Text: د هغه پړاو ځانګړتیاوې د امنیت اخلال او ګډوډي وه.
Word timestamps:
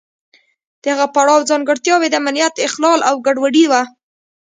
د 0.81 0.83
هغه 0.93 1.05
پړاو 1.15 1.47
ځانګړتیاوې 1.49 2.07
د 2.09 2.15
امنیت 2.21 2.55
اخلال 2.67 2.99
او 3.09 3.15
ګډوډي 3.25 3.65
وه. 3.71 3.81